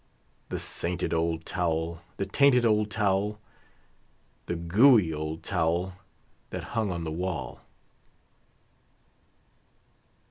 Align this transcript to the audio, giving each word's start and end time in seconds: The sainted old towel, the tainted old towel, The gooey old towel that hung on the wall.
The 0.49 0.57
sainted 0.57 1.13
old 1.13 1.45
towel, 1.45 2.01
the 2.17 2.25
tainted 2.25 2.65
old 2.65 2.89
towel, 2.89 3.39
The 4.47 4.55
gooey 4.55 5.13
old 5.13 5.43
towel 5.43 5.93
that 6.49 6.63
hung 6.73 6.89
on 6.89 7.03
the 7.03 7.11
wall. 7.11 7.61